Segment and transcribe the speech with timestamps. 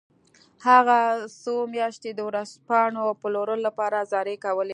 [0.67, 0.99] هغه
[1.41, 4.69] څو میاشتې د ورځپاڼو پلورلو لپاره زارۍ کولې